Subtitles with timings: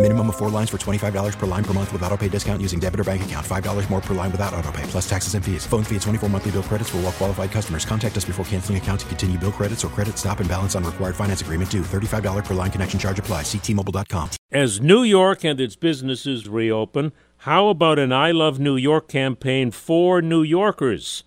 [0.00, 2.80] Minimum of four lines for $25 per line per month with auto pay discount using
[2.80, 3.46] debit or bank account.
[3.46, 5.66] $5 more per line without auto pay, plus taxes and fees.
[5.66, 7.84] Phone fee at 24 monthly bill credits for all well qualified customers.
[7.84, 10.84] Contact us before canceling account to continue bill credits or credit stop and balance on
[10.84, 11.82] required finance agreement due.
[11.82, 13.42] $35 per line connection charge apply.
[13.42, 14.30] See T-Mobile.com.
[14.50, 19.70] As New York and its businesses reopen, how about an I Love New York campaign
[19.70, 21.24] for New Yorkers?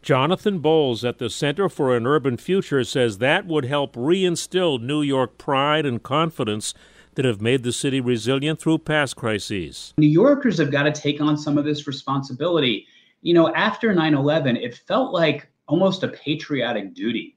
[0.00, 5.02] Jonathan Bowles at the Center for an Urban Future says that would help reinstill New
[5.02, 6.72] York pride and confidence
[7.14, 9.92] that have made the city resilient through past crises.
[9.98, 12.86] New Yorkers have got to take on some of this responsibility.
[13.22, 17.36] You know, after 9 11, it felt like almost a patriotic duty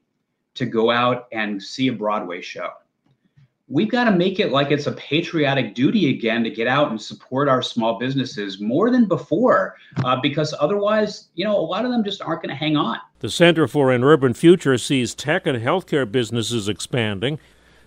[0.54, 2.70] to go out and see a Broadway show.
[3.68, 7.02] We've got to make it like it's a patriotic duty again to get out and
[7.02, 9.74] support our small businesses more than before,
[10.04, 12.98] uh, because otherwise, you know, a lot of them just aren't going to hang on.
[13.18, 17.40] The Center for an Urban Future sees tech and healthcare businesses expanding.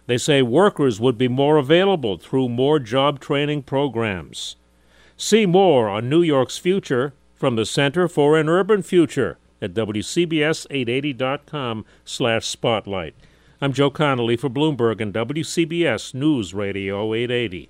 [0.09, 4.55] They say workers would be more available through more job training programs.
[5.15, 11.85] See more on New York's future from the Center for an Urban Future at WCBS880.com
[12.03, 13.13] slash spotlight.
[13.61, 17.69] I'm Joe Connolly for Bloomberg and WCBS News Radio 880.